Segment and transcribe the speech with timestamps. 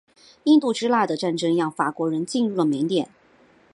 [0.45, 3.07] 印度支那的战争让法国人进入了缅甸。